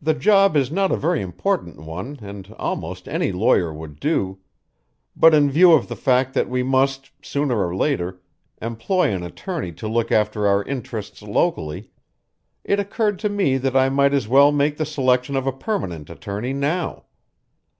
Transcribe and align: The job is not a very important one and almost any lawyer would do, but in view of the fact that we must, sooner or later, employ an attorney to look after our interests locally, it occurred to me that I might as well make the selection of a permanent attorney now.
The 0.00 0.14
job 0.14 0.56
is 0.56 0.70
not 0.70 0.92
a 0.92 0.96
very 0.96 1.20
important 1.20 1.80
one 1.80 2.20
and 2.22 2.54
almost 2.60 3.08
any 3.08 3.32
lawyer 3.32 3.74
would 3.74 3.98
do, 3.98 4.38
but 5.16 5.34
in 5.34 5.50
view 5.50 5.72
of 5.72 5.88
the 5.88 5.96
fact 5.96 6.32
that 6.34 6.48
we 6.48 6.62
must, 6.62 7.10
sooner 7.22 7.66
or 7.66 7.74
later, 7.74 8.20
employ 8.62 9.12
an 9.12 9.24
attorney 9.24 9.72
to 9.72 9.88
look 9.88 10.12
after 10.12 10.46
our 10.46 10.62
interests 10.62 11.22
locally, 11.22 11.90
it 12.62 12.78
occurred 12.78 13.18
to 13.18 13.28
me 13.28 13.56
that 13.58 13.74
I 13.74 13.88
might 13.88 14.14
as 14.14 14.28
well 14.28 14.52
make 14.52 14.76
the 14.76 14.86
selection 14.86 15.34
of 15.34 15.44
a 15.48 15.52
permanent 15.52 16.08
attorney 16.08 16.52
now. 16.52 17.06